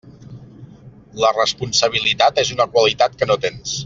[1.23, 3.75] La responsabilitat és una qualitat que no tens.